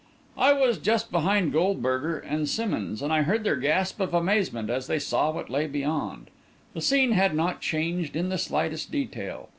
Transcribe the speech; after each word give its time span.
I 0.39 0.53
was 0.53 0.79
just 0.79 1.11
behind 1.11 1.53
Goldberger 1.53 2.17
and 2.17 2.49
Simmonds, 2.49 3.03
and 3.03 3.13
I 3.13 3.21
heard 3.21 3.43
their 3.43 3.55
gasp 3.55 3.99
of 4.01 4.15
amazement, 4.15 4.71
as 4.71 4.87
they 4.87 4.97
saw 4.97 5.29
what 5.31 5.47
lay 5.51 5.67
beyond. 5.67 6.31
The 6.73 6.81
scene 6.81 7.11
had 7.11 7.35
not 7.35 7.61
changed 7.61 8.15
in 8.15 8.29
the 8.29 8.39
slightest 8.39 8.91
detail. 8.91 9.49